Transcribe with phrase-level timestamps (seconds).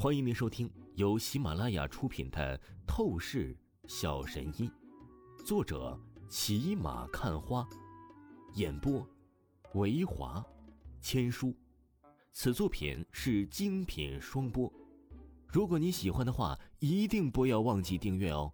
[0.00, 2.56] 欢迎您收听由喜马拉雅出品的
[2.86, 3.52] 《透视
[3.88, 4.70] 小神医》，
[5.44, 7.68] 作者骑马看花，
[8.54, 9.04] 演播
[9.74, 10.40] 维华
[11.00, 11.52] 千书。
[12.30, 14.72] 此作品是精品双播。
[15.48, 18.52] 如果你喜欢的话，一定不要忘记订阅哦。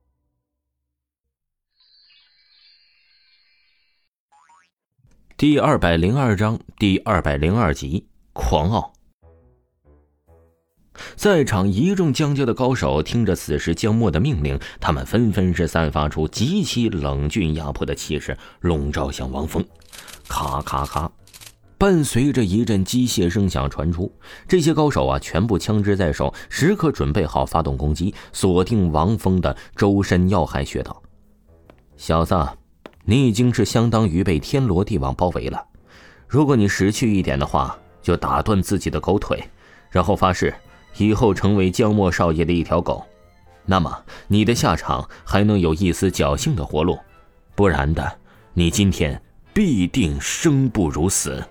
[5.37, 8.94] 第二百零二章第二百零二集：狂傲。
[11.17, 19.65] 在场一众江家的高手听着此时江墨的命令，他们纷纷是散发出极其冷峻压迫的气势，笼罩向王峰。
[20.29, 21.11] 咔咔咔，
[21.77, 24.11] 伴随着一阵机械声响传出，
[24.49, 31.03] 这些高手啊，全部枪支在手，时刻准备好发动攻击，锁定王峰的周身要害穴道。
[31.97, 32.35] 小子，
[33.05, 35.63] 你已经是相当于被天罗地网包围了。
[36.27, 39.43] 如果你识趣一点的话，就打断自己的狗腿，
[39.91, 40.53] 然后发誓。
[40.97, 43.05] 以后成为江墨少爷的一条狗，
[43.67, 46.95] 那么你的下场还能有一丝侥幸的活路；
[47.55, 48.19] 不然的，
[48.53, 49.21] 你今天
[49.53, 51.43] 必定生不如死。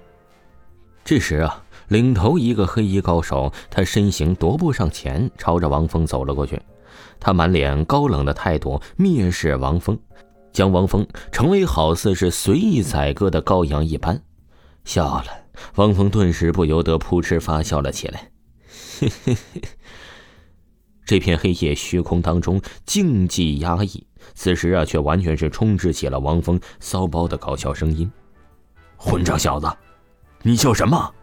[1.04, 6.62] 这时啊，领头一个黑衣高手，他身形踱步上前，朝着王峰走了过去。
[7.20, 9.98] 他满脸高冷的态度蔑视王峰，
[10.52, 14.22] 将王峰成为好似是随意宰割的羔羊一般。
[14.86, 15.26] 笑了，
[15.76, 18.30] 王峰顿时不由得扑哧发笑了起来。
[19.00, 19.62] 嘿嘿嘿，
[21.06, 28.12] 这片黑夜虚空当中静寂压抑，此时啊，却完全是充斥起了王峰骚包的搞笑声音。
[28.96, 29.68] 混账小子，
[30.44, 31.14] 你叫什么？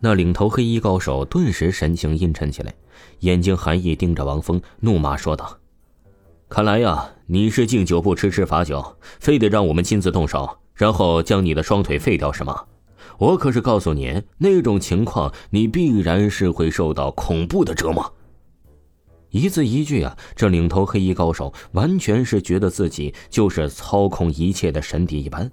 [0.00, 2.74] 那领头黑衣高手顿时神情阴沉起来，
[3.20, 5.58] 眼睛寒意盯着王峰，怒骂说道
[6.48, 12.64] ：“看来呀，你是敬酒不吃吃罚酒，非得让我们亲自动手，然后将你的双腿废掉，是吗？”
[13.18, 18.12] 我可是告诉你，那种情况你必然是会受到恐怖的折磨。
[19.30, 25.50] 一字一句啊，这领头黑衣高手完全是觉得自己就是操控一切的神帝一般。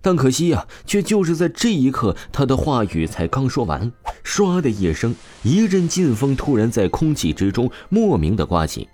[0.00, 3.90] 但可惜呀，却就是在这一刻，他的话语才刚说完，
[4.24, 8.88] 唰的一声，一阵劲风突然在空气之中莫名的刮起，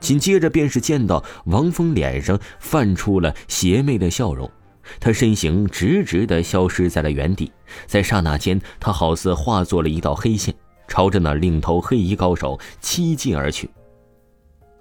[0.00, 4.50] 紧接着便是见到王峰脸上泛出了邪魅的笑容。
[5.00, 7.52] 他身形直直的消失在了原地，
[7.86, 10.54] 在刹那间，他好似化作了一道黑线，
[10.88, 13.70] 朝着那领头黑衣高手欺进而去。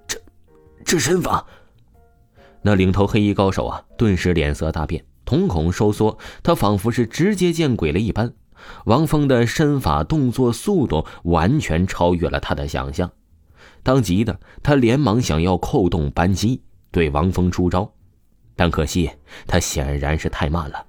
[0.07, 0.19] 这，
[0.83, 1.45] 这身法！
[2.61, 8.33] 那领头黑衣高手啊，顿时脸色大变，瞳孔收缩，他仿佛是直接见鬼了一般。
[8.85, 13.11] 王峰的身法动作速度完全超越了他的想象，
[13.83, 17.93] 当即的他连忙想要扣动扳机，对王峰出招。
[18.55, 19.09] 但可惜，
[19.47, 20.85] 他显然是太慢了。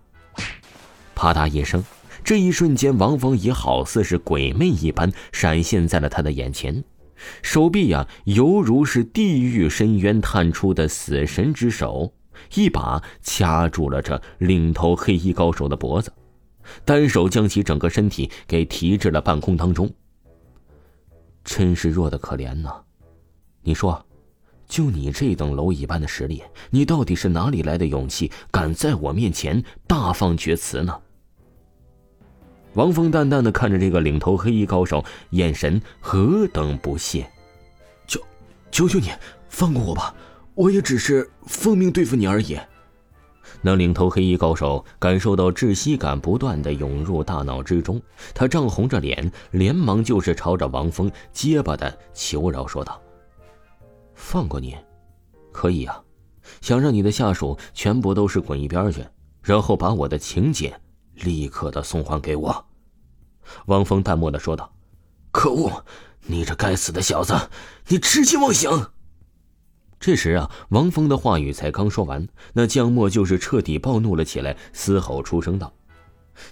[1.15, 1.83] 啪嗒一声，
[2.23, 6.85] 这一瞬间，王峰也好似是鬼魅一般闪现在了他的眼前，
[7.43, 12.13] 手臂呀，犹如是地狱深渊探出的死神之手，
[12.55, 16.13] 一把掐住了这领头黑衣高手的脖子，
[16.85, 19.91] 单手将其整个身体给提至了半空当中。
[21.45, 22.83] 真是弱的可怜呐！
[23.63, 24.05] 你说。
[24.67, 30.99] 就你这等蝼蚁般的实力，你到底是哪里来的勇气，敢在我面前大放厥词呢？
[32.75, 37.25] 王峰淡淡的看着这个领头黑衣高手，眼神何等不屑。
[38.07, 38.21] 求，
[38.73, 39.11] 求求你
[39.49, 40.13] 放过我吧，
[40.55, 42.59] 我也只是奉命对付你而已。
[43.61, 48.03] 那领头黑衣高手感受到窒息感不断的涌入大脑之中，
[48.35, 53.01] 他涨红着脸，连忙就是朝着王峰结巴的求饶说道。
[54.15, 54.77] 放过你，
[55.53, 56.01] 可以啊。
[56.61, 59.03] 想让你的下属全部都是滚一边去，
[59.43, 60.79] 然后把我的请柬
[61.15, 62.67] 立刻的送还给我。
[63.67, 64.71] 王峰淡漠的说道
[65.33, 65.85] ：“可恶，
[66.27, 67.35] 你这该死的小子，
[67.89, 68.93] 你痴心妄想！”
[69.99, 75.73] 这时啊，王峰的话语才刚说完，那江墨就是彻底暴怒了起来，嘶吼出声道：“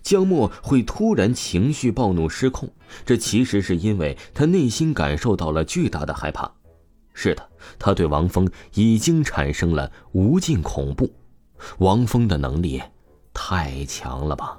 [0.03, 2.73] 江墨会突然情绪暴怒失控，
[3.05, 6.51] 这其实是因为他内心感受到了巨大的害怕。”
[7.15, 7.49] 是的，
[7.79, 11.13] 他对王峰已经产生了无尽恐怖。
[11.79, 12.83] 王峰的能力
[13.33, 14.59] 太强了吧？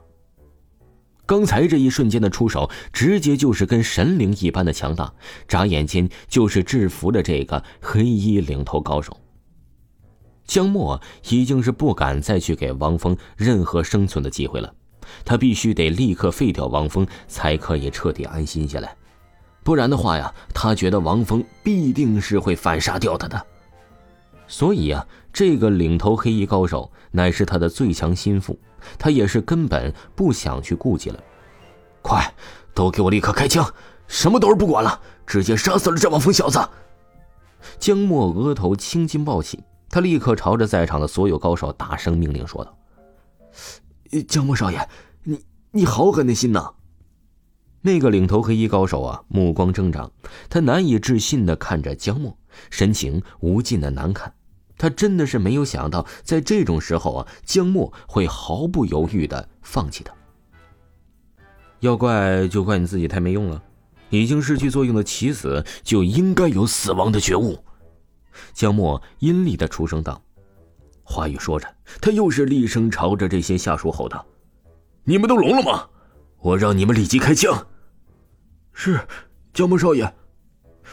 [1.25, 5.13] 刚才这一瞬间的出手，直接就是跟神灵一般的强大，
[5.47, 9.17] 眨眼间就是制服了这个黑衣领头高手。
[10.45, 14.73] 江墨已经是不敢再去给王峰任何生存的机会了，
[15.23, 18.95] 他必须得立刻废掉王峰，才可以彻底安心下来。
[19.63, 23.45] 不然的话呀，他觉得王峰必定是会反杀掉他的。
[24.47, 28.59] 所以呀，这个领头黑衣高手乃是他的最强心腹，
[28.99, 31.19] 他也是根本不想去顾及了。
[32.01, 32.33] 快，
[32.73, 33.65] 都给我立刻开枪！
[34.05, 36.59] 什么都是不管了，直接杀死了这王峰小子。
[37.79, 42.77] 江墨额头青筋暴起，他立刻朝着在场的所有高手大声命令说道
[44.27, 44.87] ：“江墨少爷，
[45.23, 46.73] 你你好狠的心呐！”
[47.85, 50.09] 那个领头黑衣高手啊，目光挣扎，
[50.49, 52.37] 他难以置信的看着江墨，
[52.69, 54.33] 神情无尽的难看。
[54.77, 60.13] 他真的是没有想到，在这种时候啊，江墨会毫不犹豫的放弃他。
[61.81, 63.61] 要怪就怪你自己太没用了，
[64.09, 67.61] 已经失去作用的棋子就应该有死亡的觉悟。
[68.53, 70.23] 江墨阴厉的出声道，
[71.03, 71.67] 话语说着，
[71.99, 74.25] 他又是厉声朝着这些下属吼道
[75.03, 75.89] ：“你们都聋了吗？
[76.39, 77.67] 我让你们立即开枪！”
[78.73, 78.99] 是，
[79.53, 80.13] 江墨少爷。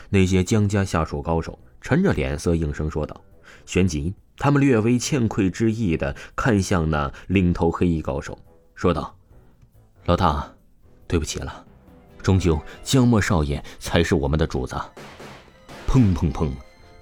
[0.08, 3.20] 那些江家下属高手沉着脸色应声说道。
[3.66, 8.38] 旋即，他们略微歉愧之意的看向那领头黑衣高手，
[8.74, 9.14] 说道
[10.06, 10.52] ：“老大，
[11.06, 11.64] 对不起了，
[12.22, 14.74] 终究江莫少爷才是我们的主子。”
[15.86, 16.50] 砰砰砰！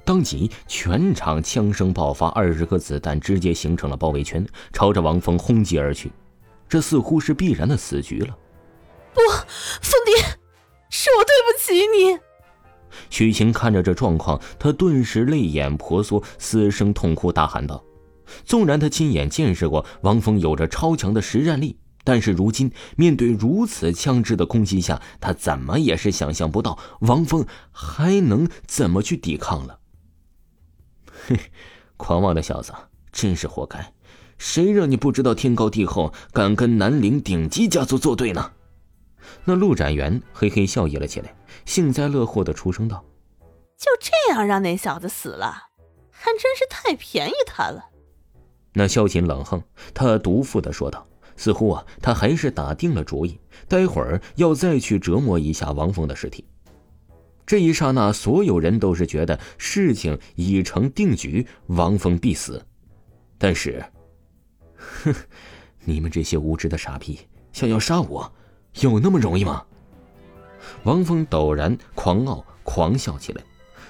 [0.05, 6.11] 当即，全场枪声爆发，二十颗子弹直接形成了包围圈，朝着王峰轰击而去。
[6.69, 8.37] 这似乎是必然的死局了。
[9.13, 9.21] 不，
[9.83, 10.08] 凤蝶。
[11.01, 12.19] 是我对不起你。
[13.09, 17.85] 许晴看着这状况，她顿时泪眼婆娑，嘶声痛哭，大喊道
[18.45, 29.79] ：“纵然她亲眼见识过王峰有着超强的实战力，但是如今面对如此枪支的攻击下，她怎么也是想象不到王峰还能怎么去抵抗了。”
[31.29, 31.39] 嘿，
[31.97, 32.73] 狂妄的小子，
[33.13, 33.93] 真是活该！
[34.37, 38.51] 谁让你不知道天高地厚，敢跟南陵顶级家族作对呢？
[39.45, 41.35] 那陆展元嘿嘿笑意了起来，
[41.65, 43.05] 幸灾乐祸的出声道
[43.77, 45.69] ：“就这样让那小子死了，
[46.11, 47.85] 还真是太便宜他了。”
[48.75, 49.63] 那萧琴冷哼，
[49.95, 56.45] 他毒妇的说道，似乎啊，他还是打定了主意，待会儿要再去折磨一下王峰的尸体。
[57.47, 62.63] 这一刹那，所有人都是觉得事情已成定局，王峰必死。
[63.39, 63.83] 但是，
[64.77, 65.15] 哼，
[65.85, 67.21] 你们这些无知的傻逼，
[67.53, 68.31] 想要杀我！
[68.81, 69.63] 有那么容易吗？
[70.85, 73.43] 王峰陡然狂傲狂笑起来，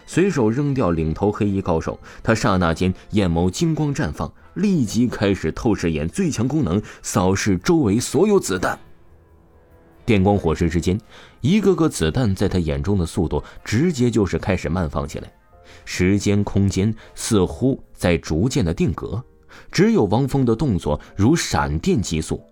[0.06, 8.78] 随手扔掉领头黑衣高手，他刹那间眼眸金光绽放，立即开始透视眼最强功能，扫视周围所有子弹。
[10.06, 10.98] 电光火石之间，
[11.42, 15.30] 一个个子弹在他眼中的速度直接就是开始慢放起来，
[15.84, 19.22] 时间空间似乎在逐渐的定格，
[19.70, 22.42] 只有王峰的动作如闪电急速。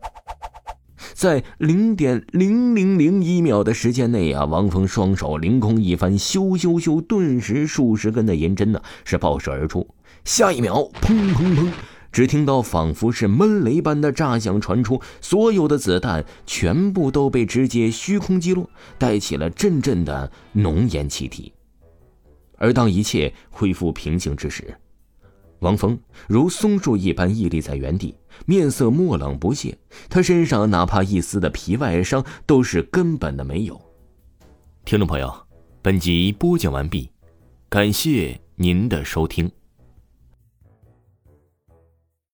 [1.16, 9.88] 在零点零零零一秒的时间内啊，王峰双手凌空一翻，咻咻咻，顿时数十根的银针呢是爆射而出。
[10.26, 11.70] 下一秒，砰砰砰，
[12.12, 21.50] 只听到仿佛是闷雷般的炸响传出，所有的子弹全部都被直接虚空击落，带起了阵阵的浓烟气体。
[22.58, 24.76] 而当一切恢复平静之时，
[25.60, 28.14] 王峰如松树一般屹立在原地，
[28.44, 29.76] 面色默冷不屑。
[30.08, 33.80] 他身上哪怕一丝的皮外伤都是根本的没有。
[34.84, 35.34] 听众朋友，
[35.82, 37.10] 本集播讲完毕，
[37.68, 39.50] 感谢您的收听。